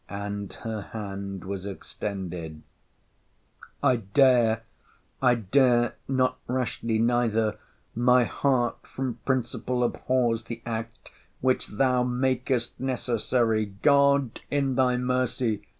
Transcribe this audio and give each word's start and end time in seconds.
'—[And 0.09 0.51
her 0.63 0.81
hand 0.97 1.43
was 1.45 1.67
extended] 1.67 2.63
'I 3.83 3.97
dare—I 3.97 5.35
dare—not 5.35 6.39
rashly 6.47 6.97
neither—my 6.97 8.23
heart 8.23 8.87
from 8.87 9.19
principle 9.27 9.83
abhors 9.83 10.45
the 10.45 10.63
act, 10.65 11.11
which 11.41 11.67
thou 11.67 12.01
makest 12.01 12.79
necessary!—God, 12.79 14.41
in 14.49 14.73
thy 14.73 14.97
mercy! 14.97 15.67